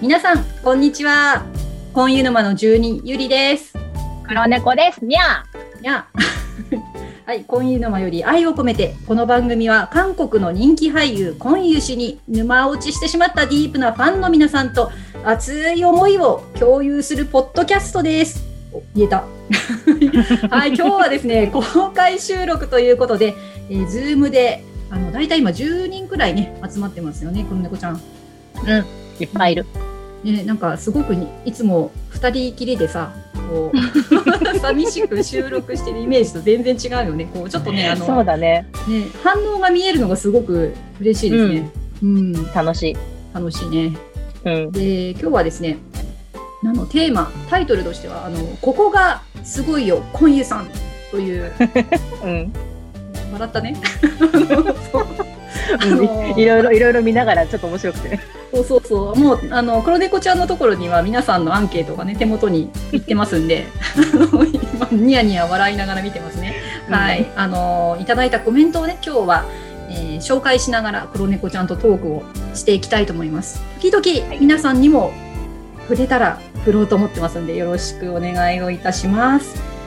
[0.00, 1.44] 皆さん、こんにちは。
[1.92, 3.74] 婚湯沼の住人、ゆりです。
[4.26, 5.04] 黒猫です。
[5.04, 5.44] にゃ
[5.82, 6.06] にゃ。
[7.26, 14.90] はい、婚湯沼より愛を込めて、この番組は韓国の人気俳優、婚湯氏に沼落ちしてしまったディープなファンの皆さんと
[15.22, 18.42] 熱い思いを共有するポッドキャストです。
[18.72, 19.24] お言えた。
[20.48, 23.34] はい、今日はですね、公開収録ということで、
[23.68, 28.00] えー、ズームで、あの、だいたい今10人くらいね、集まってますよね、この猫ちゃん。
[28.66, 28.86] うん、
[29.20, 29.66] いっぱいいる。
[30.24, 33.12] ね、なんかすごくにいつも2人きりでさ
[33.48, 33.78] こう
[34.60, 38.66] 寂しく収録してるイメージと全然違うよねこうちょっとねあのそうだね。
[38.86, 41.70] ね反応が見えるのがすごく嬉しいですね。
[42.02, 42.96] うん、楽しい。
[43.32, 43.96] 楽しいね。
[44.44, 44.72] うん。
[44.72, 45.78] で今日はですね
[46.64, 50.68] あのテーマタイトルとしてはあの「ここがすごいよ今湯さん」
[51.10, 51.50] という
[52.24, 52.52] うん。
[53.32, 53.76] 笑ったね。
[55.72, 58.20] うんいろいろいろいろ見ながらちょっと面白くてね。
[58.52, 63.66] そうそうそうもうあの黒猫ちゃんのところには皆さんのアンケートがね手元に行ってますんで
[64.74, 66.56] 今 ニヤニヤ笑いながら見てますね。
[66.88, 69.44] はい、あのいただいたコメントをね今日は、
[69.88, 73.62] えー紹介しながら黒猫ちゃんとトークをしていきたいと思います。
[73.80, 75.12] 時々皆さんにも
[75.88, 79.79] 触れたら振ろうと思ってますんでよろしくお願いをいたします。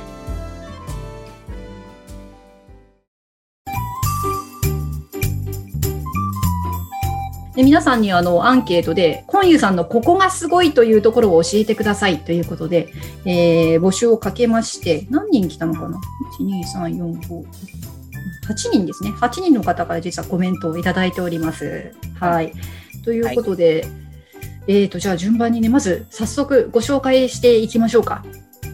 [7.55, 12.89] で皆さんにあのアンケートで、コンユさんのここがすごいというところを教えてくださいということで、
[13.25, 15.99] えー募集をかけまして、何人来たのかな
[16.39, 17.45] ?1、2、3、4、5、
[18.47, 19.11] 8人ですね。
[19.11, 21.93] 8人の方から実はコメントをいただいております。
[22.19, 22.53] はい。
[23.03, 23.85] ということで、
[24.67, 28.23] えっ、と、じゃあ順番にね、まず早速ご紹介していきましょうか。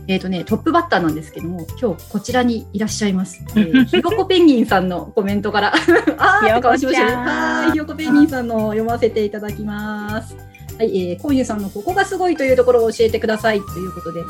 [0.09, 3.43] えっ、とね、トップバッターなんですけども、今日こちらにいらっしゃいます。
[3.55, 5.71] えー ひよこペンギンさんのコメントから。
[6.17, 7.05] あーって顔しましたね。
[7.05, 10.35] ひよこちゃんはい、ひよこペンギンさんの読ませていただきます。
[10.79, 14.23] はい、えー、コンユさんのここがすごいというところを教えてくださいということで、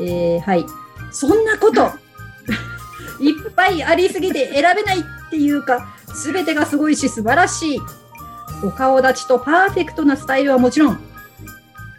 [0.00, 0.64] えー、はい。
[1.10, 1.90] そんなこと
[3.20, 7.80] いっぱいありすぎて選べないっていうか、すべてがすごいし素晴らしい。
[8.64, 11.07] お顔立ちとパーフェクトなスタイルはもちろん、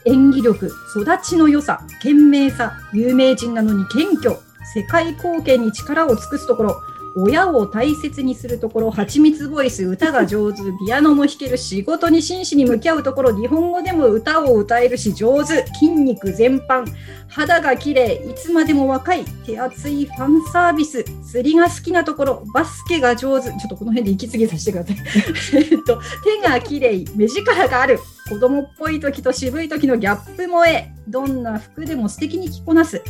[0.10, 4.38] 演技力、育ちの良さ、賢明さ、有名人なのに謙虚、
[4.74, 6.82] 世界貢献に力を尽くすところ、
[7.16, 16.86] 親を大切にするところ、蜂蜜ボイス、歌が上手、 ピアノも弾ける、仕事に真摯に向き合うところ、日本語でも歌を歌えるし上手、筋肉全般、
[17.28, 24.98] 肌が綺麗、いつまでも若い、手厚いファンサービス、釣りが好きなところ、バスケが上手、ちょっとこの辺で息継ぎさせてください。
[25.72, 28.00] えっと、手が綺麗、目力がある、
[28.30, 33.02] 子供っぽい時と渋い時のギャップ萌え、どんな服でも素敵に着こなす、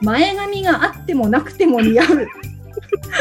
[0.00, 2.28] 前髪があってもなくても似合う。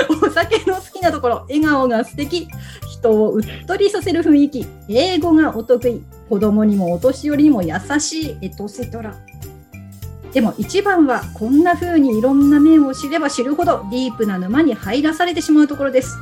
[0.10, 2.48] お酒の好きなところ、笑顔が素敵、
[2.92, 9.16] 人をうっとりさせる雰囲気、英語がお得意、子供にもお年寄りにも優しい、エトセトラ。
[10.34, 16.18] でも一番はこんな風にいろんな面を知れば知るほどディープな沼に入らされてしまうところです。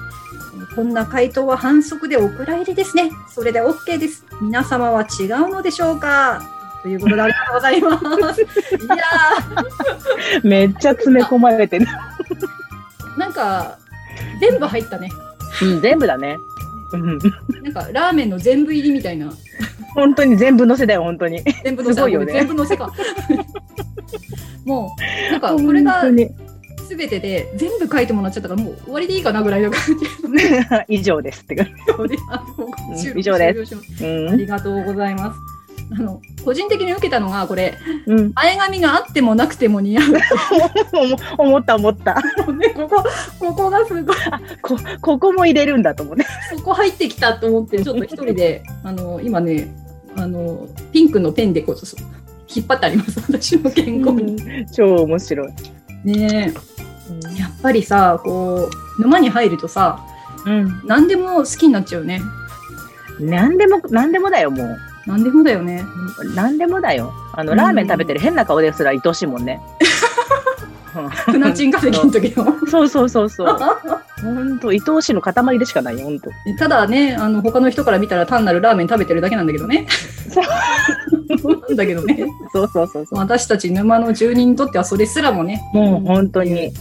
[0.75, 3.09] こんな回答は反則でお蔵入りですね。
[3.27, 4.23] それで OK です。
[4.39, 6.43] 皆様は違うのでしょうか
[6.83, 8.41] ということでありがとうございます。
[8.41, 8.45] い
[8.87, 8.97] や
[10.43, 11.87] めっちゃ詰め込まれてる。
[13.17, 13.77] なんか
[14.39, 15.09] 全部入ったね。
[15.61, 16.37] うん、全部だね。
[16.93, 17.17] うん。
[17.63, 19.31] なんかラーメンの全部入りみたいな。
[19.95, 21.41] 本当に全部乗せだよ、本当に。
[21.63, 22.91] 全部のせすごいよね全部のせか。
[24.65, 24.95] も
[25.29, 26.29] うなんかこれが本当に
[26.87, 30.05] すべてで全部書いてもらっちゃったからもう終わりでいいかなぐらいの感じ
[30.95, 31.65] 以上ですって感
[32.07, 34.05] であもう収録以上です終了しますじ。
[34.05, 34.37] あうん。
[34.37, 35.39] りがとうございます。
[35.93, 38.31] あの個人的に受けたのがこれうん。
[38.33, 40.05] 前髪があってもなくても似合う
[40.93, 42.15] 思思った思った。
[42.53, 43.03] ねここ
[43.39, 44.15] ここがすごい
[44.61, 46.25] こ、ここも入れるんだと思って。
[46.55, 49.73] そこ入ってきたと思ってちょっと一人で あの今ね
[50.15, 51.75] あのピンクのペンでこう
[52.53, 54.65] 引っ張ってあります 私の健康に。
[54.71, 55.47] 超面白い。
[56.03, 56.53] ね
[57.35, 59.99] えやっぱりさこう沼に入るとさ
[60.45, 60.81] うん。
[60.85, 62.21] 何でも好きになっちゃうね
[63.19, 64.77] なんでも、なんでもだよ、もう。
[65.05, 65.83] 何でもだよね
[66.35, 67.13] なんでもだよ。
[67.33, 69.59] あの、うんラーメン食べてる変な顔ですら愛おしいもんね。
[71.25, 73.57] 船賃化石の時の そうそうそうそう。
[74.21, 76.29] 本当愛おしいの塊でしかないよ、本当。
[76.57, 79.87] ただねあの他の人から見たら単なるラーメン食べてるだけなんだけどね
[81.43, 83.19] なんだけどねそうそうそうそう。
[83.19, 86.71] 私たち沼の住人にとってはそれすらもねもう本当に。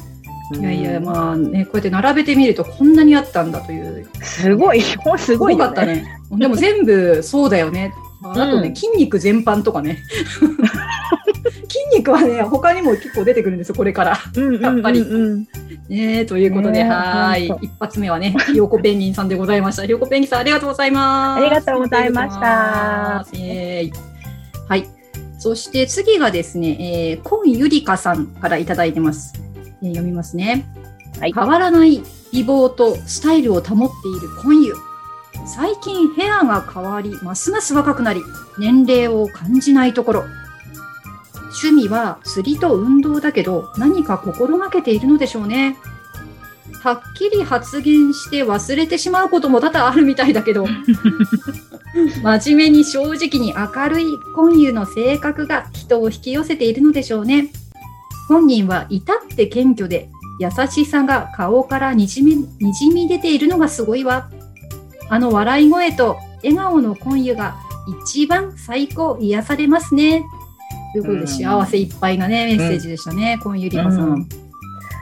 [0.61, 1.01] いやいやあ。
[1.01, 5.87] まあねこうやって並べてみるとこんなにあったんだというすごい、す すごいよかった。
[5.87, 7.93] ねでも全部そうだよね
[8.23, 8.75] あとね、うん。
[8.75, 10.03] 筋肉全般とかね。
[11.69, 14.19] 筋肉はね他にも結構出てくるんですよこれから。
[14.37, 14.63] うんうんうんうん。
[14.63, 15.49] やっぱり。
[15.89, 19.85] ねということで、ねはーい一発目はねひよこペンギンさんでございました。
[19.85, 21.41] ひよこペンギンさんありがとうございます。
[21.41, 23.19] ありがとうございました。
[23.19, 23.37] ありがとうございます。
[23.37, 23.93] イエーイ。
[24.69, 24.87] はい。
[25.39, 29.33] そして次がですね、えー、コンゆりかさんからいただいてます。
[29.83, 30.65] えー読みますね。
[31.19, 31.33] はい。
[31.33, 32.03] 変わらない
[32.33, 34.75] 美貌とスタイルを保っているコンユ。
[35.55, 38.23] 最近ヘアが変わり、ますます若くなり、
[38.59, 40.25] 年齢を感じないところ。
[41.63, 45.77] 趣味は釣りと運動だけど、何か心がけているのでしょうね。
[46.83, 50.67] はっきり発言して忘れてしまうことも多々あるみたいだけど、
[52.25, 57.53] 真面目に正直に明るい今湯の性格が人を引き寄せているのでしょうね。
[58.27, 60.09] 本人は至って謙虚で
[60.41, 64.31] 優しさが顔からにじみにじみ出ているのがすごいわ。
[65.13, 67.57] あの笑い声と笑顔の今湯が
[68.03, 70.25] 一番最高癒されますね。
[70.95, 74.27] ということでうん幸せいっぱいなね、メッセージでしたね、今湯りかさん。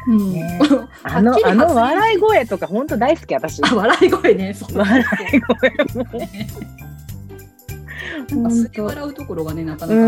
[0.08, 3.62] うんねは あのあの笑い声とか本当大好き、私。
[3.62, 4.56] あ笑い声ね。
[4.74, 6.10] 笑い声も。
[8.30, 10.06] なんか素で笑うところがね、なかなか、う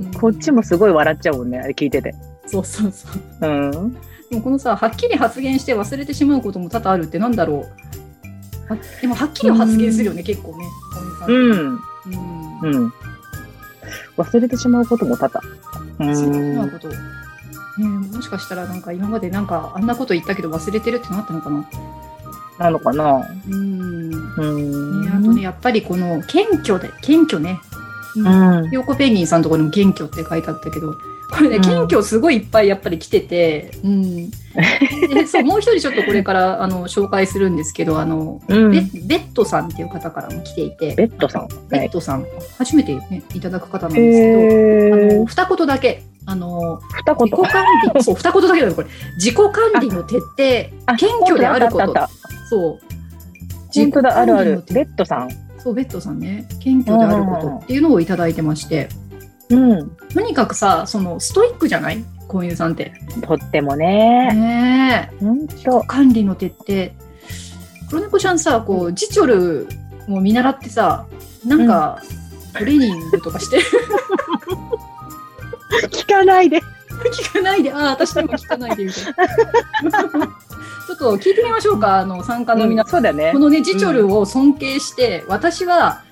[0.00, 0.10] ん。
[0.14, 2.12] こっちもすごい笑っちゃうもんね、あれ聞いてて。
[2.46, 3.06] そうそうそ
[3.46, 3.48] う。
[3.48, 3.52] う
[3.86, 3.92] ん。
[4.30, 7.83] でもこのさ、はっきり発言して忘れてしまうことも多々あるってなんだろう。
[8.68, 10.64] はでもはっきり発言するよね、結構ね。
[11.26, 11.50] 小うん。
[11.50, 12.60] うん。
[12.60, 12.92] うん。
[14.16, 16.12] 忘れてしまうことも多々。
[16.12, 16.70] うそういうよう。
[16.70, 16.88] こと。
[16.88, 16.94] ね
[17.78, 21.68] えもしかしたらなんか今までなんかあんなこと言ったけど忘れてるってなったのかな。
[22.58, 23.28] なのかな。
[23.48, 24.10] うん。
[24.10, 25.08] ねうん。
[25.08, 27.60] あとね、やっぱりこの謙虚で、謙虚ね。
[28.16, 28.68] うん。
[28.68, 30.96] ひよこペンギンさんのところにも謙虚って書いてあったけど、
[31.34, 34.30] これね、うん謙虚すごいいっぱいやっぱり来てて、うん。
[34.30, 41.48] でそう、もう一人ちょっとこれからあの紹介するんですけど、あの、うんベベッドさんっていう方からも来ていて、ベッドさん。
[41.68, 42.26] ベッドさん、
[42.58, 47.52] 初めてね、いただく方なんですけど、あえの、二言だけ、あの、二言自己。
[47.52, 47.64] 管
[47.94, 48.88] 理、そう、二言だけだよ、これ。
[49.16, 51.86] 自己管理の徹底、あ謙虚であること
[52.48, 52.80] そう。
[52.80, 54.64] た本当だ、あるある。
[54.70, 55.28] ベッドさん。
[55.58, 58.88] そう、ベッドさんね、謙虚であることっていうのをいただいてまして、
[59.50, 59.90] うん。
[60.12, 62.04] とにかくさ、その、ストイックじゃない？
[62.26, 62.92] こういうさんって。
[63.22, 64.32] とってもね。
[64.34, 65.16] ねえ。
[65.20, 65.80] 本当。
[65.82, 66.92] 管理の徹底。
[67.90, 69.68] 黒猫ちゃんさ、こう、ジチョル
[70.08, 71.06] も見習ってさ、
[71.44, 72.00] なんか、
[72.54, 73.58] トレーニングとかして、
[75.90, 76.60] 聞かないで。
[77.12, 79.04] 聞かないで、ああ、私にも聞かないで、みたい
[79.90, 79.92] な。
[80.86, 82.90] ちょっと聞いてみましょうか、あの、参加の皆さん。
[82.92, 83.38] そうだねこ。
[83.38, 86.02] のね、ジチョルを尊敬して、私は、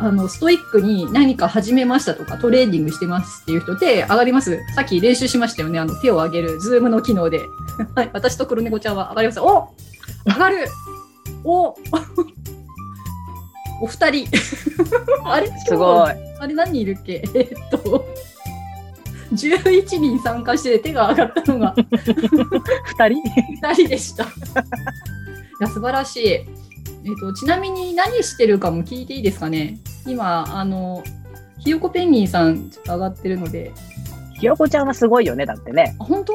[0.00, 5.78] あの、ストイックに何か始めましたとか、トレーニングしてますっていう人手上がりますさっき練習しましたよね。
[5.78, 7.40] あの、手を上げる、ズームの機能で。
[7.94, 9.40] はい、私と黒猫ちゃんは上がります。
[9.40, 9.68] お
[10.26, 10.66] 上がる
[11.44, 11.74] お
[13.82, 14.28] お二人。
[15.24, 15.52] あれ？
[15.66, 16.10] すごい。
[16.38, 17.22] あれ何人いるっけ？
[17.34, 18.04] えーっと、
[19.32, 23.22] 11人参加して手が上がったのが二人
[23.62, 24.24] ？2人でした。
[24.24, 24.26] い
[25.60, 26.40] や、素晴らしい。
[27.04, 29.78] えっ、と、ちなみに何してるかも聞いていいですかね？
[30.06, 31.02] 今、あの、
[31.58, 33.72] ひよこペンギンさん、ちょっと上がってるので、
[34.38, 35.96] ひよこちゃんはすごいよね、だってね。
[35.98, 36.34] あ本当？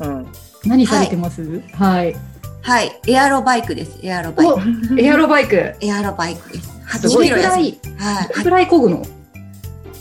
[0.00, 0.26] うん。
[0.66, 1.62] 何されてます？
[1.72, 2.16] はい。
[2.62, 3.98] はい、エアロバイクです。
[4.02, 5.00] エアロバイおク。
[5.00, 5.74] エアロバイク。
[5.80, 6.70] エアロバイクです。
[6.86, 7.48] 8すごいキロです。
[7.48, 9.02] どれくらい、はどれくらい漕ぐの？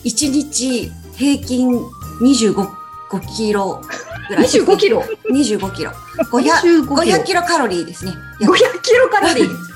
[0.03, 0.09] い。
[0.09, 1.71] 1日平均
[2.21, 2.79] 25
[3.09, 3.81] 5キロ
[4.27, 5.91] ぐらいですね、?25 キロ？25キロ。
[5.91, 5.93] 500,
[6.23, 7.19] 25キロ。
[7.19, 8.11] 500キロカロリーですね。
[8.39, 8.47] 500
[8.81, 9.68] キロカロリー。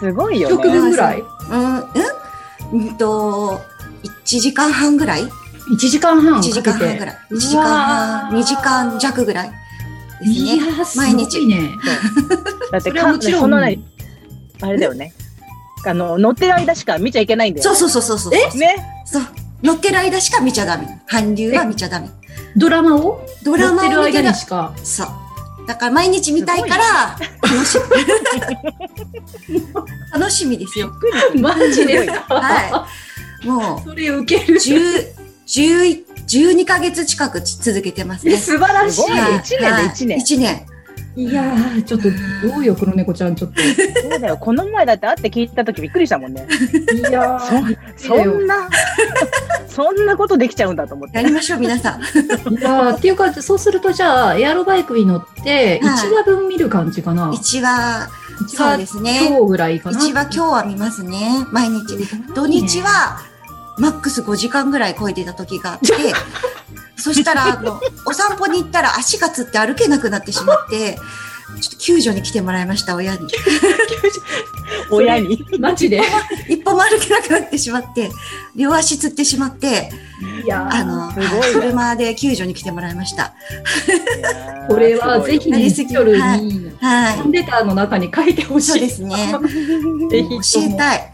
[0.00, 0.74] すごいよ食ね。
[0.74, 1.24] 分ぐらい？
[1.50, 1.84] うん、うん
[2.72, 3.60] うんと、
[4.24, 6.72] 1時間半ぐらい ?1 時間半 ?1 時間。
[6.74, 7.18] 半ぐらい。
[7.30, 9.54] 1時間半、うわー2時間弱ぐらいで
[10.84, 11.12] すね。
[11.12, 11.70] 毎日いね。
[12.72, 13.84] だってそれはもちろんそのなに
[14.60, 15.12] あれだよね。
[15.86, 17.64] あの、乗ってる間しか見ちゃいけないんだよ。
[17.64, 18.32] そうそうそうそうそう。
[18.34, 18.58] え？
[18.58, 18.76] ね？
[19.04, 19.22] そう。
[19.62, 21.00] 乗ってる間しか見ちゃダメ。
[21.06, 22.10] 韓流は見ちゃダメ。
[22.56, 23.24] ドラマを？
[23.44, 24.72] ドラマ乗ってる間を見てるにしか。
[24.82, 25.06] そう。
[25.68, 27.78] だから毎日見たいから、楽し
[29.48, 29.60] み。
[30.18, 30.92] 楽しみですよ。
[31.40, 32.86] マジですかは
[33.42, 33.46] い。
[33.46, 34.58] もう、それ受ける。
[34.58, 35.14] 10、
[35.46, 38.36] 11 12ヶ月近く続けてますね。
[38.36, 39.14] 素晴らしいい。
[39.14, 40.66] ね一年で一年1年。
[41.16, 42.10] いやー、ちょっと、
[42.46, 43.62] どうよ、黒猫ちゃん、ちょっと。
[43.62, 44.36] いそうだよ。
[44.36, 46.46] この前だって会って聞いたときびっくりしたもんね。
[47.10, 48.68] やー、そんな、
[49.66, 51.16] そんなことできちゃうんだと思って。
[51.16, 52.02] やりましょう、皆さん。
[52.02, 57.30] いやーっていうか、そうすると、じゃあ、エアロバイクに乗って、はい1話分見る感じかな。
[57.30, 58.10] 1話、
[58.42, 59.26] 一そうですね。
[59.26, 59.98] 今日ぐらいかな。
[59.98, 61.46] 1話今日は見ますね。
[61.50, 61.96] 毎日。
[62.34, 63.22] 土日は、
[63.78, 65.86] マックス5時間ぐらい漕いでた時があって、
[66.96, 70.98] そしたら、あの、 お散歩に行ったら足がつって歩けなくなってしまって、
[71.60, 73.28] ちょっと救助に来てもらいました、親に。
[74.90, 75.44] 親に？
[75.60, 76.02] マジで？
[76.48, 78.10] 一歩も歩けなくなってしまって、
[78.54, 79.90] 両足つってしまって、
[80.44, 83.32] いやーあの、すごいな車で救助に来てもらいました。
[84.68, 88.62] これはぜひね、やりすぎスキョルはいに、はファンレターの中に書いてほい。
[88.62, 88.70] しい。
[88.72, 89.34] そうですね。
[90.10, 91.12] ぜひ教えたい。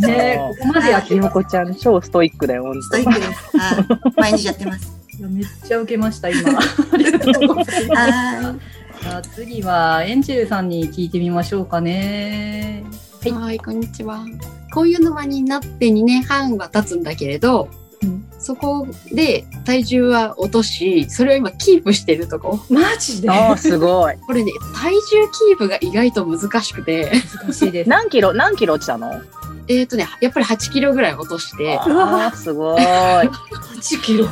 [0.00, 3.58] ねここまでやってひこちゃん、超ストイックだよ、ほんストイックです。
[3.58, 4.97] はい毎日やってます。
[5.18, 6.60] いやめっちゃ受けました、今。
[6.92, 7.88] ありがとうございます。
[7.88, 8.54] は
[9.02, 12.84] じゃあ次はエンジェルさんに聞いてみましょうかね。
[13.22, 14.24] はいはい、こんにちは。
[14.72, 17.68] こういう沼になって2年半は経つんだけれど、
[18.02, 22.60] うんそこで体重は落とし、それを今キープしてるとこ。
[22.70, 23.28] マジで？
[23.28, 24.14] ああ、すごい。
[24.24, 25.00] これね、体重
[25.48, 27.10] キープが意外と難しくて、
[27.42, 27.90] 難しいです。
[27.90, 29.20] 何キロ、何キロ落ちたの？
[29.66, 32.80] えっとね、やっぱり8キロぐらい落として、ああ、すごい。
[32.80, 34.28] 8キロ。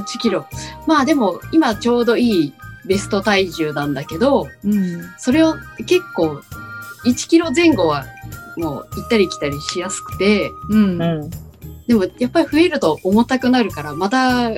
[0.00, 0.46] 8キロ。
[0.86, 2.54] まあでも、今ちょうどいい
[2.86, 5.02] ベスト体重なんだけど、うん。
[5.18, 5.54] それを
[5.86, 6.40] 結構、
[7.04, 8.04] 1キロ前後は
[8.56, 11.02] もう行ったり来たりしやすくて、うん。
[11.02, 11.30] うん。
[11.86, 14.50] でもやっぱり増えると重たくなるから、また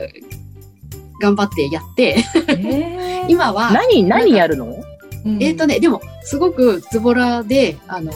[1.21, 4.77] 頑張ってやって、えー 今は、何、何やるの？
[5.25, 8.13] うんえっ、とね、でもすごくズボラで、あの、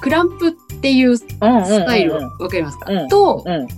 [0.00, 3.68] クランプっていうスうんうんうんうんタイル、わかりますか、うんと、うん。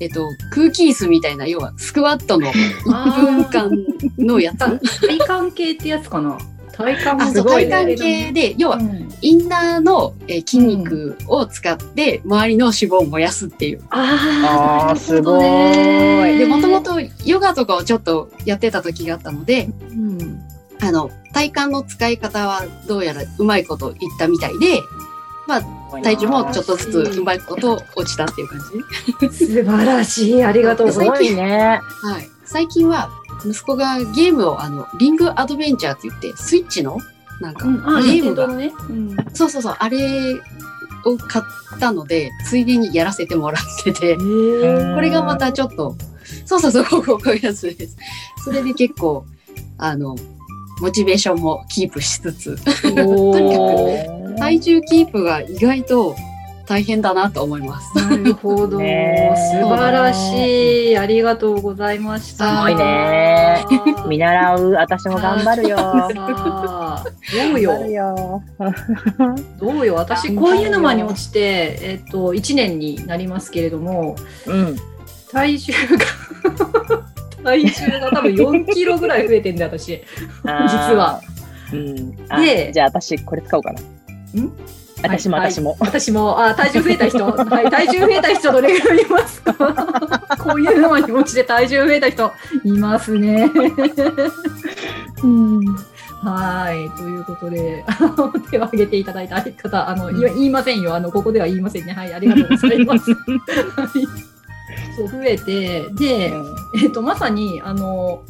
[0.00, 2.48] えっ、と、空気椅子みたいな、要はスクワットの
[2.92, 3.70] あ1分間
[4.18, 4.60] のやつ。
[4.60, 6.38] ー体幹系ってやつかな。
[6.72, 13.82] 体幹すごい体幹系で、要はうんインナーの、えー筋肉を使って周りの脂肪を燃やすっていう。
[13.90, 16.38] あーあーすごい。
[16.38, 20.40] で、もともとヨガとかをちょっとやってた時があったので、うん。
[20.80, 24.80] あの、体幹の使い方はどうやらうまいこと言ったみたいで、
[26.02, 28.60] 体重もちょっとずつうまいこと落ちたっていう感
[29.30, 29.46] じ。
[29.46, 30.44] 素晴らしい。
[30.44, 31.22] ありがとうごすざいます。
[31.22, 31.80] ごいね。
[32.02, 32.28] はい。
[32.44, 33.10] 最近は
[33.44, 36.98] 息子がゲームをあの、リングアドベンチャーって言って、スイッチの
[37.40, 38.72] なんか、うん、あ、ゲームがのね。
[38.88, 40.34] うんそうそうそう、あれ
[41.04, 45.96] を買ったので、ついでにやらせてもらってて、うんこれがまたちょっと、
[46.44, 47.96] そうそうそう、こうこういうやつです。
[48.44, 49.24] それで結構、
[49.78, 50.16] あの、
[50.80, 56.16] モチベーションもキープしつつ、おー体重キープが意外と
[56.68, 57.96] 大変だなと思います。
[57.96, 58.76] なるほど。
[58.76, 60.98] 素ねえ晴らしい。
[60.98, 62.50] ありがとうございました。
[62.50, 63.64] すごいね
[64.06, 64.70] 見習う。
[64.72, 65.76] 私も頑張るよ。
[66.12, 68.42] どうよ。
[69.58, 74.16] どうよ私こういう沼に落ちて、えっと1年になりますけれども
[74.46, 74.76] うん。
[75.32, 75.78] 体重が
[77.44, 80.02] 体重が多分4キロぐらい増えてんだよ私
[80.44, 81.22] 実は。
[81.72, 82.14] うん。
[82.28, 83.80] あでじゃあ私これ使おうかな。
[84.36, 84.52] ん？
[85.02, 85.76] 私もはい私も。
[85.78, 89.54] 私もあ体重増えた人、はい、体重増えた人どれぐらいいますか
[90.38, 92.32] こういう沼に落ちて体重増えた人
[92.64, 93.50] いますね
[95.22, 95.64] うん。
[96.20, 96.90] はい。
[96.98, 97.84] ということで、
[98.50, 100.94] 手を挙げていただいた方、あの、言言いませんよ。
[100.94, 101.92] あの、ここでは言いませんね。
[101.92, 102.12] はい。
[102.12, 103.12] ありがとうございます。
[103.12, 104.06] はい。
[104.96, 106.32] そう、増えて、で、
[106.82, 108.22] えっと、まさに、あの、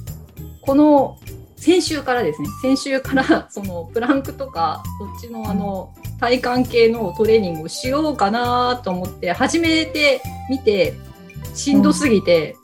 [0.60, 1.16] この、
[1.58, 10.94] 先週からですね、先週から、 その、プランクとか、そっちの、あの、体幹系のトレーニングをしようかなと思って、始めてみて、
[11.54, 12.56] しんどすぎて、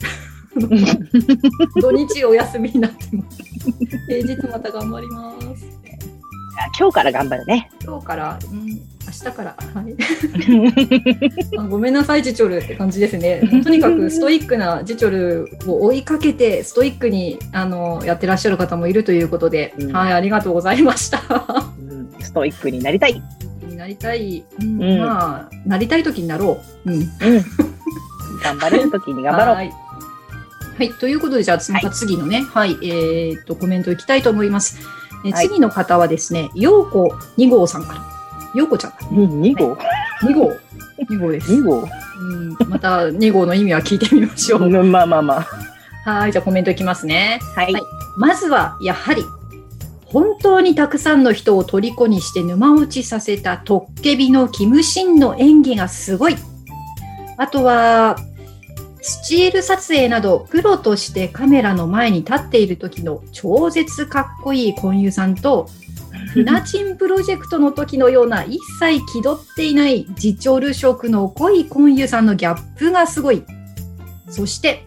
[1.81, 3.39] 土日お休みになってます。
[4.09, 5.84] 平日また頑張ります。
[6.79, 7.71] 今日から頑張るね。
[7.85, 8.77] 今日から、うん、明
[9.13, 9.97] 日から、はい。
[11.59, 13.43] あごめんなさい、ジチョルって感じですね。
[13.63, 21.23] とにかくストイックなジチョルを追いかけて、ストイックにあのやってらっしゃる方もいるということで、うんはい、ありがとうございました。
[21.89, 23.23] うんストイックになりたい。
[23.69, 26.91] になりたい、うんうんまあ、なりたい時になろう。
[26.91, 27.01] うん。
[27.01, 27.09] うん。
[28.43, 29.55] 頑張れる時に頑張ろう。
[29.57, 29.73] はい。
[30.77, 34.79] はい、ということで、じゃあ、また次のね、はい、えーっと、コメントいきたいと思います。
[35.33, 38.15] 次の方はですね、ようこ2号さんから。
[38.55, 38.99] ようこちゃんか。
[39.11, 39.77] うん2号
[40.23, 40.53] ？2号。
[41.11, 41.53] 2 号です。
[41.53, 41.89] ?2 号？
[42.21, 44.63] うん、また2号の意味は聞いてみましょう。
[44.65, 45.47] うんまあまあま
[46.05, 46.11] あ。
[46.11, 47.41] はい、じゃあコメントいきますね。
[47.55, 47.83] はいはい。
[48.17, 49.25] まずは、やはり、
[50.05, 56.37] 本当にたくさんの人を虜にして沼落ちさせたトッケビのキムシンの演技がすごい。
[57.37, 58.17] あとは、
[59.07, 65.69] スチール撮影など、プロとしてカメラの前に立っている時の超絶かっこいい婚友さんと、
[66.33, 73.45] 船チンプロジェクトの時のような一切気取っていないジチョル色の濃い婚友さんのギャップがすごい。
[74.31, 74.87] そして、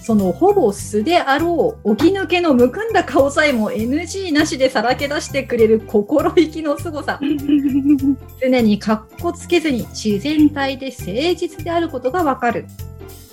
[0.00, 7.18] そのほぼ素であろう起き抜けのむくんだ顔さえも NG なしでさらけ出してくれる心意気の凄さ。
[8.40, 12.66] 常にかっこつけずに自然体で誠実であることがわかる。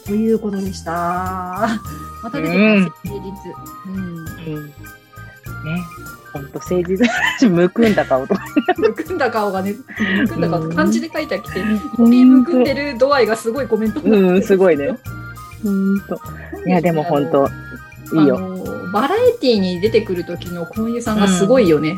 [0.05, 0.91] ということでした。
[2.22, 3.53] また出てきます、誠実。
[3.88, 3.98] うん。
[3.98, 4.67] うん。
[4.67, 4.74] ね。
[6.33, 8.43] ほんと誠実むくんだ顔とか。
[8.77, 9.75] むくんだ顔がね、
[10.22, 11.65] むくんだ顔うん漢字で書いてあきて、よ
[12.10, 14.98] りむくんでる度合いがすごいコメントうん、すごいね。
[15.63, 16.19] ほんと。
[16.65, 17.48] いや、でもほんと、
[18.13, 18.38] いいよ。
[18.91, 21.95] バラエティに出てくる時の婚友さんがすごいよね。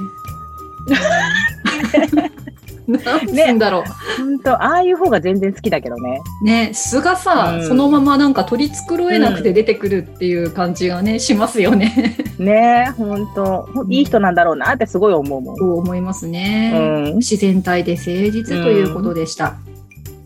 [0.88, 2.32] なん
[2.86, 3.84] つうんだろう。
[4.18, 6.22] 本当ああいう方が全然好きだけどね。
[6.44, 12.18] ね、素がさ、うんそのままなんか取り繕えなくて出てくるっていう感じがね、しますよね。
[12.38, 15.56] ね本当いい人なんだろうなってすごい思うもん。
[15.56, 16.72] と思いますね。
[16.74, 16.78] う
[17.16, 17.18] ん。
[17.18, 19.58] 自然体で誠実ということでした。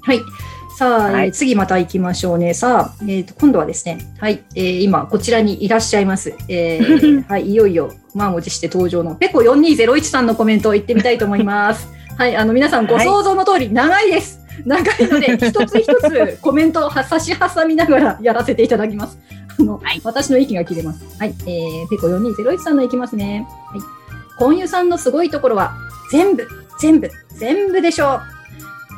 [0.01, 0.19] はい。
[0.79, 2.53] さあ、はいえー次また行きましょうね。
[2.53, 6.33] さあ、えーと、今度はですね、はい、えー今、こちらにいらっしゃいます。
[6.47, 11.98] えー はい、いよいよ、満を持して登場のペコ4201さんのコメントを言ってみたいと思います。
[12.19, 14.41] はい、あの、皆さんご想像の通り、長いです。
[14.65, 19.17] 長いので、 一つ一つコメントを差し挟みながらやらせていただきます。
[19.57, 21.05] あの、はい私の息が切れます。
[21.17, 23.47] はい、えー、ペコ4201さんのいきますね。
[23.71, 23.79] はい。
[24.37, 25.77] コンユさんのすごいところは、
[26.11, 26.45] 全部、
[26.81, 28.21] 全部、全部でしょう。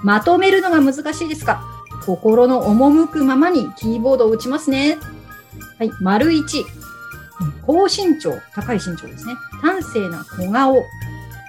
[0.04, 1.62] まとめるのが難しいですか？
[2.08, 4.98] 心の赴くままにキーボードを打ちますね。
[5.78, 6.66] はい、丸一。
[7.68, 9.36] 高身長、高い身長ですね。
[9.62, 10.84] 端正な小顔。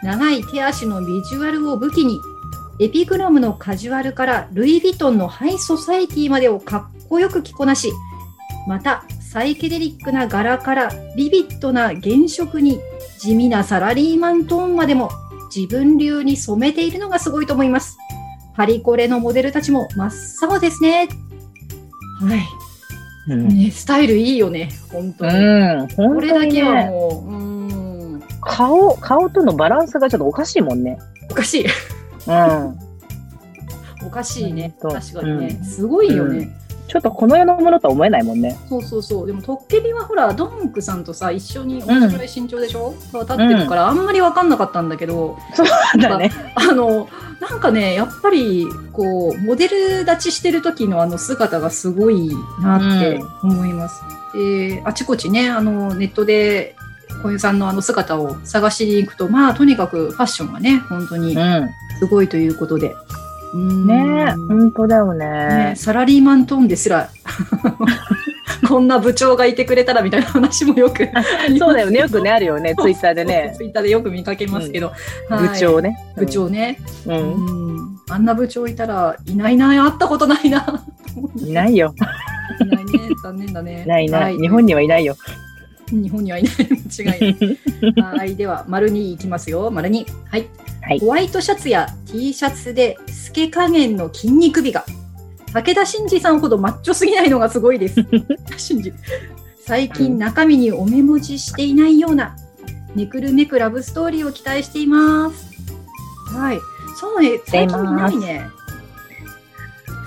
[0.03, 2.21] 長い手足のビジュアルを武器に、
[2.81, 7.93] エピグラムのカジュアルからルイ・ヴィトンのハイソサイティまでをかっこよく着こなし、
[8.67, 12.81] また、サイケデリックな柄からビビッドな原色に
[13.19, 15.11] 地味なサラリーマントーンまでも
[15.55, 17.97] 自分流に染めているのがすごいと思います。
[18.55, 21.09] パリコレのモデルたちも真っ青ですね。
[22.21, 22.41] はい。
[23.29, 23.49] うん。
[23.49, 25.33] ね、スタイルいいよね、本当に。
[25.35, 27.32] うん、これだけはね、もう、う
[28.43, 30.99] 顔、顔とのバランスがちょっとおかしいもんね。
[31.31, 31.67] おかしい。
[31.67, 32.79] うん。
[34.07, 34.75] おかしいね。
[34.81, 35.59] 確かにね。
[35.59, 36.51] うんすごいよね。
[36.93, 38.59] ちょっとこの世のものとは思えないもんね。
[38.69, 39.27] そうそうそう。
[39.27, 45.67] でも、トッケビはほら、ドンクさんとさ、一緒に同じぐらい身長でしょ、が立ってるから、あんまり分かんなかったんだけど、そう
[45.99, 46.31] だね。
[46.55, 47.09] あの、
[47.41, 52.31] なんかね、やっぱり、こう、モデル立ちしてる時のあの姿がすごい
[52.61, 54.03] なって思います。
[54.35, 56.77] で、あちこちね、あの、ネットで、
[57.23, 61.71] 小遊さんのあの姿を探しに行くと、まあ、とにかくファッションがね、本当にうん。
[61.99, 62.95] すごいということで。
[63.53, 65.75] うーんねえ、本当だよねね。
[65.77, 67.11] サラリーマントーンですら、
[68.67, 71.09] こんな部長がいてくれたらみたいな話もよく
[71.59, 72.01] そうだよね。
[72.01, 72.75] よくね、あるよね。
[72.81, 73.55] ツイッターでね。
[73.57, 74.93] ツイッターでよく見かけますけど、
[75.29, 75.97] はい部長ね。
[76.17, 77.11] 部長ね、う。
[77.11, 80.83] うんん、あんな部長いたらいないな、会ったことないな。
[81.37, 81.95] いないよ。
[82.61, 83.85] いないね、残念だね。
[83.87, 84.35] ないない。
[84.35, 85.15] は日本にはいないよ。
[85.95, 87.37] 日本にはいない、間違い
[87.95, 88.17] ない。
[88.19, 90.07] はい、では、丸にいきますよ、丸に。
[90.31, 90.47] はい。
[90.83, 94.85] はいホワイトシャツや T シャツで透け加減の筋肉美が。
[95.53, 98.05] 武田真治さんほどマッチョすぎないのがすごいです。
[98.57, 98.93] 真治。
[99.65, 102.35] 最近中身にお目文字していないような、
[102.97, 105.53] めくるめくラブストーリーを期待しています。
[106.35, 106.59] はい。
[106.99, 108.49] そうね、最近いないね。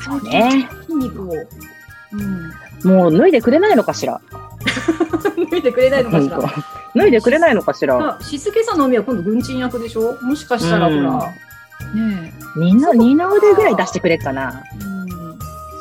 [0.04, 0.68] そうね。
[0.88, 1.34] 筋肉を。
[2.84, 2.92] うん。
[2.92, 4.20] もう脱いでくれないのかしら。
[5.52, 6.40] 見てくれないのかしら。
[6.96, 7.98] 脱いでくれないのかしら？
[7.98, 10.18] あ、静けさの海は今度軍人役でしょ？
[10.22, 11.20] もしかしたらほうんら、
[11.94, 14.64] ねみんな二の腕ぐらい出してくれっかな。
[14.74, 15.08] え、うん、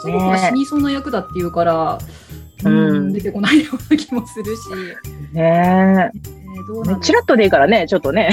[0.03, 1.99] その子が死にそうな役だっていうから、
[2.65, 4.61] ううんん、出てこないような気もするし、
[5.33, 7.01] ねえーどう。
[7.01, 8.31] チラッとでいいからね、ちょっとね。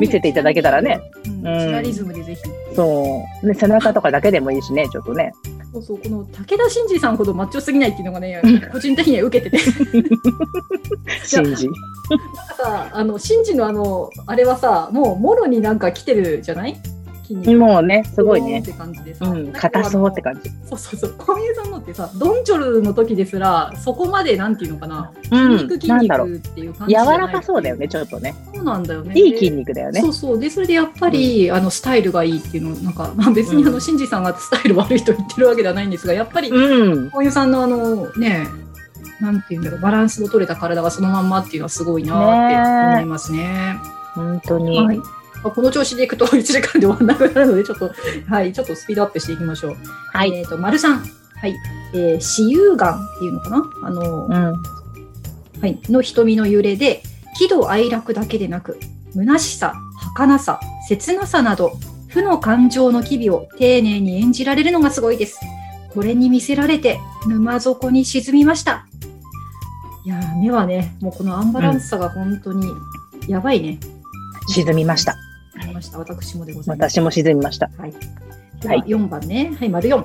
[0.00, 1.00] 見せていただけたらね。
[1.24, 2.40] チラリズムでぜひ。
[2.74, 3.46] そう。
[3.46, 5.32] ね、背中とかだけでもいいしね、ちょっとね。
[5.74, 8.40] そうそう、この武田真治さんほどマッチョすぎないっていうのがね、
[8.72, 9.64] 個人的には受けてて。
[11.26, 11.68] 信じ。
[12.56, 16.76] さ、あの、真治のあの、あれはさ、もうもろになんか来てるじゃない？
[17.24, 17.58] 筋肉。
[17.58, 18.62] もうね、すごいねっ。
[18.62, 19.26] て感じでさ。
[19.26, 20.50] うん、硬そうって感じ。
[20.66, 21.14] そうそうそう。
[21.18, 25.92] 小宮さんのってさ、ドンチョルの時ですら、そこまでなんていうのかな、うん筋肉筋。
[25.92, 28.34] 肉っていう感柔じじゃないらかそうだよね、ちょっとね。
[28.54, 29.14] そうなんだよね。
[29.16, 30.08] いい筋肉だよねそ。
[30.08, 30.38] うそう。
[30.38, 37.10] で、それでやっぱり、あの、スタイルがいいっていうの、なんか、まあ別にあの、うんシンジさんがスタイル悪いと言ってるわけではないんですが、やっぱり、うん。
[37.10, 38.46] 小宮さんのあの、ね、
[39.20, 43.76] なんていうんだろう、バランスの取れた体がそのまんまっていうのはすごいなって思いますね。
[44.14, 44.78] 本当に。
[44.78, 45.00] はい。
[45.44, 47.92] まあこの調子でいくと 1時間で終わらなくなるので、ちょっと、
[48.28, 49.76] はい、ちょっとスピードアップしていきましょう。
[50.12, 50.32] はい。
[50.32, 50.98] えっ、と、丸さん。
[50.98, 51.54] はい。
[51.92, 53.64] えー、私有眼っていうのかな？
[53.82, 54.32] あの、うん。
[54.32, 54.52] は
[55.66, 55.78] い。
[55.88, 57.02] の瞳の揺れで、
[57.36, 58.78] 喜怒哀楽だけでなく、
[59.14, 61.72] 虚しさ、儚さ、切なさなど、
[62.08, 65.38] 負の感情の機微を丁寧に演じられるのがすごいです。
[65.92, 68.86] これに見せられて、沼底に沈みました。
[70.04, 72.68] いやー、目はね、もうこのアンバランスさが本当に
[73.28, 73.78] やばいね。
[74.48, 75.16] 沈みました。
[75.74, 75.98] ました。
[75.98, 76.92] 私もでございます。
[76.92, 77.70] 私も沈みました。
[77.76, 77.92] はい。
[78.60, 79.54] ではいは4番ね。
[79.58, 80.04] はい、丸4。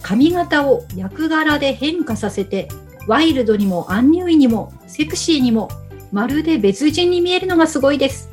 [0.00, 2.68] 髪型を役柄で変化させて、
[3.06, 5.68] ワイルドにもアンニュイにもセクシーにも、
[6.12, 8.30] まるで別人に見えるのがすごいです。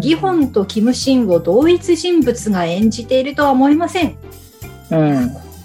[0.00, 4.12] ギホンとキムシンを同一人物が演じているとは思えません。
[4.12, 4.18] こ
[4.92, 5.00] うん。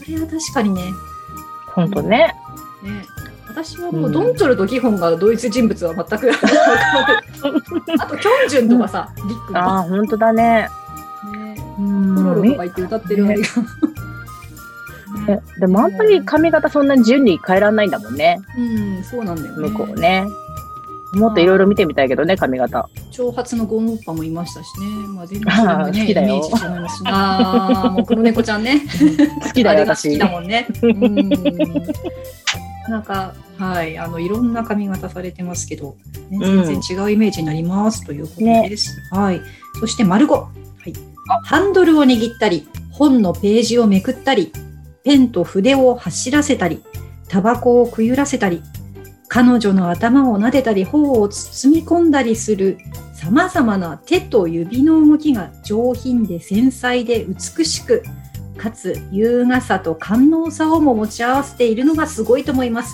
[0.07, 0.81] れは確かにね。
[1.73, 2.09] 本当ね。
[2.83, 3.05] ね
[3.63, 6.31] 私はもうドンチョルとギホンが同一人物は全く
[7.99, 10.69] あとキョンジュンとかさ、リックああ、本当だね。
[11.33, 13.41] ね、うんポロロとか言って歌ってるあれが。
[15.27, 18.39] ねでもあんまり髪型そんなに順に変えらんないんだもんね。
[18.57, 19.69] うん、そうなんだよね。
[19.69, 20.25] 向こうね。
[21.13, 22.87] もっといろいろ見てみたいけどね、髪型。
[23.11, 24.85] 長髪のゴンオッパもいましたしね。
[25.07, 27.03] まあ、全然それもね、好きだよイメージ違いますし。
[27.07, 28.83] ああ、もう黒猫ちゃんね。
[29.41, 30.17] 好きだよ、 あれが好き私。
[30.19, 30.67] だもんね。
[30.83, 31.29] うん。
[32.89, 35.95] なんか、はい、あの、いろんな髪型されてますけど、
[36.29, 38.97] ね、うん全然違うイメージになります、ということです。
[39.11, 39.41] はい。
[39.79, 40.31] そして、丸5。
[40.31, 40.49] は
[40.85, 40.93] い。
[41.43, 44.51] ハンドルを握ったり、本のページをめくったり、
[45.03, 46.83] ペンと筆を走らせたり、
[47.27, 48.61] タバコをくゆらせたり、
[49.27, 52.77] 彼女の頭を撫でたり、頬を包み込んだりする、
[53.13, 58.03] 様々な手と指の動きが上品で繊細で美しく、
[58.59, 62.93] かつ優雅さと官能さをも持ち合わせているのがすごいと思います。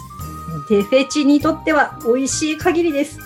[0.69, 3.19] テフェチにとっては美味しい限りです。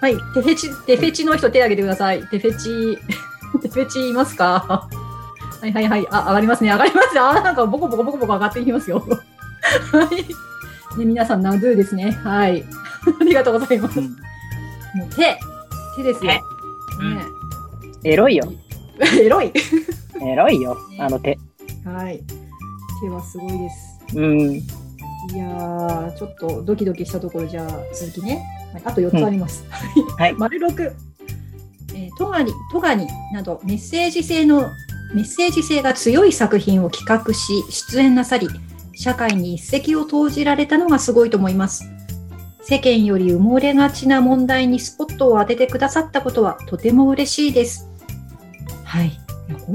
[0.00, 2.22] はい、テフェチ、テフェチの人手挙げてください。
[2.28, 2.98] テフェチ、
[3.62, 4.88] テフェチいますか？
[5.60, 6.06] はいはいはい。
[6.10, 6.70] あ、上がりますね。
[6.70, 7.20] 上がりますね。
[7.20, 8.98] あ、なんかボコボコボコボコ上がっていきますよ。
[9.92, 10.98] はい。
[10.98, 12.10] ね、皆さん、ナドゥですね。
[12.22, 12.64] はい。
[13.20, 13.98] ありがとうございます。
[13.98, 14.16] うん
[14.94, 15.38] もう手、
[15.96, 16.30] 手ですよ。
[16.32, 16.42] ね
[18.04, 18.50] エロいよ。
[19.20, 19.52] エロい。
[20.22, 21.38] エロいよ、あの手。
[21.86, 22.22] はい。
[23.00, 24.00] 手はすごいです。
[24.14, 24.50] うん。
[24.52, 28.44] いやー、ちょっとドキドキしたところじゃあ続きね。
[28.72, 29.64] はい、あと4つあります。
[30.18, 30.92] はい 丸6。
[31.94, 34.70] えー、トガリ、トガニなどメッセージ性の、
[35.14, 38.48] メッセージ性が強い作品を企画し、出演なさり、
[38.94, 41.84] 社会に一石を投じられたのがすごいと思います。
[42.62, 47.88] 世間より埋もれがちな問題にスポットを当ててくださったことはとても嬉しいです。
[48.84, 49.25] はい。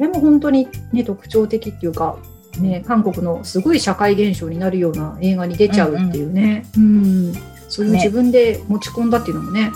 [0.02, 2.18] これも本当にね、特徴的っていうか、
[2.60, 6.66] ね、韓国のすごい社会現象になるような映画に出ちゃうっていうね。
[6.76, 7.34] うん、
[7.70, 9.72] そういうね自分で持ち込んだっていうのもね。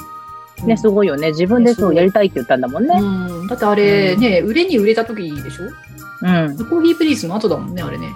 [0.66, 1.30] ね、すごいよね。
[1.30, 2.96] 自分でそうやりたいって言ったんだもんね。
[3.00, 5.66] うん、だってあれね、売れに売れた時でしょ？
[5.66, 6.58] うん。
[6.58, 8.10] コーヒープリースの後だもんね、あれね。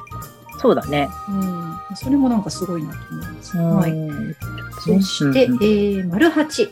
[0.57, 1.09] そうだね。
[1.29, 1.75] うん。
[1.95, 3.55] それもなんかすごいなと思います。
[3.55, 3.93] うんはい。
[4.83, 6.71] そして、うんえー、丸八。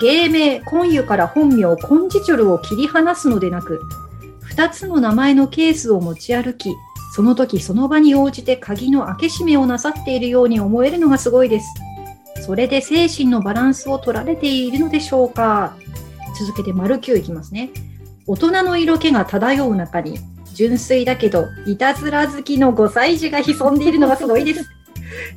[0.00, 3.80] 芸名、婚湯から本名、コンジチョルを切り離すのでなく、
[4.42, 6.74] 二つの名前のケースを持ち歩き、
[7.14, 11.66] その時その場に応じて鍵の開け閉めをなさっているように思えるのがすごいです。
[12.44, 15.76] それで精神のバランスを取られているのでしょうか
[16.38, 17.70] 続けて丸9いきますね。
[18.26, 20.18] 大人の色気が漂う中に、
[20.54, 24.77] 純粋だけど、いたずら好きの5歳児が潜んでいるのがすごいです。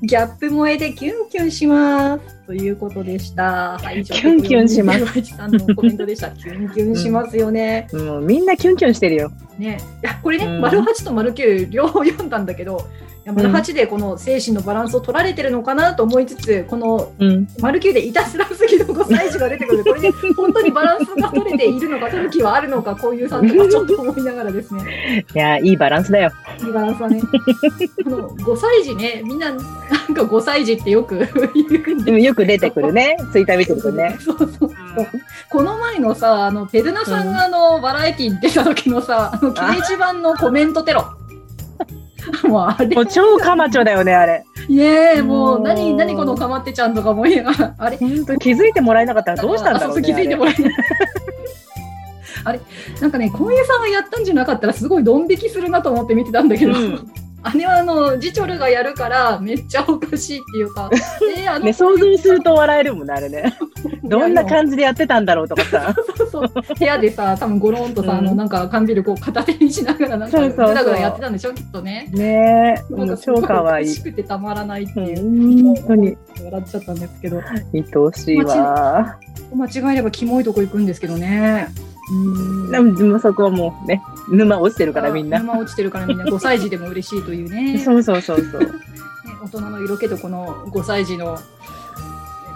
[0.02, 2.42] ギャップ萌えでキュンキュンします。
[2.46, 3.78] ということでした。
[3.78, 5.22] はい、キュンキュンしますす。
[5.36, 6.30] さんのコメントでした。
[6.32, 7.88] キュンキュンしますよね。
[7.94, 9.32] もうみんなキュンキュンしてるよ。
[9.58, 9.80] ね。
[10.04, 12.86] いや、これね、うん丸8と丸9両方読んだんだけど、
[13.24, 17.48] いや丸8でこの精神のバランスを取られてるのかなと思いつつ、このうん。
[17.60, 19.84] 丸9でいたずらすぎの5歳児が出てくる。
[19.84, 25.26] これで 本当にバランスが取れているのか、取る気はあるのか、こういうさんとかちょっと思いながらですね。
[25.36, 26.32] いや、いいバランスだよ。
[26.66, 27.22] いいバランスはね。
[28.08, 31.20] あの5歳児ね、みんななんか5歳児ってよく
[32.08, 33.18] 言うよく出てくるね。
[33.32, 34.18] ツイッター見てるとね。
[34.20, 34.72] そうそうそう。
[35.48, 41.21] この前のさ、あの、ペルナさんがあの、バラエティに出た時のさ、あの、掲示板のコメントテロ。
[42.48, 44.46] もうあれもう超カマチョだよね、あれ。
[44.70, 50.02] ねえ、もう、うん何、何このかまってちゃんとか思いながら、あれ気づいてもらえなかったらどうしたんだろうね。
[50.04, 50.74] 気づいてもらえない。
[52.44, 52.60] あれ
[53.00, 57.12] なんかね、小宮さんがやったんじゃなかったらすごいドン引きするなと思って見てたんだけど、うん
[57.56, 60.90] 姉はあの、ジチョルがやるからめっちゃおかしいっていうか、
[61.36, 63.58] えーあのね、想像すると笑えるもんね、あれね。
[64.04, 65.96] どんな感じでやってたんだろうとかさ。
[66.32, 72.10] そう部屋でさ、多分ゴロンとさ、うんあの、なんか缶ビールこう片手にしながら、なんかぐそうそうそうらぐらやってたんでしょ、きっとね。
[72.12, 74.04] ねえ、なんか超かわいい美し。
[74.04, 75.24] くてたまらないってういう。
[75.24, 77.42] ん本当に笑っちゃったんですけど、
[77.74, 79.18] 愛おしいわ。
[79.54, 81.68] 間違えればキモいとこ行くんですけどね。
[82.12, 85.40] うんでもそこはもうね、沼落ちてるからみんな。
[85.40, 87.80] 沼落ちてるからみんな5歳児でも嬉しいというね。
[87.84, 88.62] そうそうそうそう。
[88.62, 88.68] ね
[89.44, 91.38] 大人の色気とこの5歳児の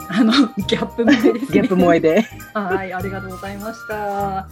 [0.09, 1.51] あのギャップ萌えですね。
[1.51, 2.25] ギャップ萌えで。
[2.53, 4.47] はい、ありがとうございました。